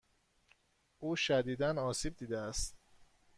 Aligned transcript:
او 0.99 1.15
شدیدا 1.15 1.81
آسیب 1.83 2.15
دیده 2.17 2.39
است. 2.39 2.77